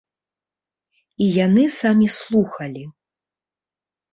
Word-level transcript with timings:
І 1.25 1.27
яны 1.45 1.63
самі 1.81 2.07
слухалі. 2.17 2.83